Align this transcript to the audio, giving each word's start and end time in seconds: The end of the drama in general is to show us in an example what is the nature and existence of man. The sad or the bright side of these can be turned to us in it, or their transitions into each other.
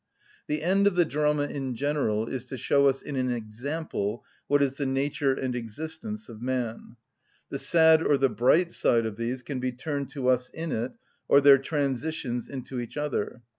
The 0.47 0.63
end 0.63 0.87
of 0.87 0.95
the 0.95 1.05
drama 1.05 1.43
in 1.45 1.75
general 1.75 2.27
is 2.27 2.43
to 2.45 2.57
show 2.57 2.87
us 2.87 3.03
in 3.03 3.15
an 3.15 3.29
example 3.29 4.25
what 4.47 4.59
is 4.59 4.77
the 4.77 4.85
nature 4.87 5.31
and 5.35 5.55
existence 5.55 6.27
of 6.27 6.41
man. 6.41 6.95
The 7.49 7.59
sad 7.59 8.01
or 8.01 8.17
the 8.17 8.27
bright 8.27 8.71
side 8.71 9.05
of 9.05 9.15
these 9.15 9.43
can 9.43 9.59
be 9.59 9.71
turned 9.71 10.09
to 10.13 10.27
us 10.27 10.49
in 10.49 10.71
it, 10.71 10.93
or 11.27 11.39
their 11.39 11.59
transitions 11.59 12.49
into 12.49 12.79
each 12.79 12.97
other. 12.97 13.43